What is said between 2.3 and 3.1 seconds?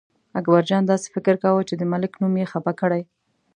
یې خپه کړی.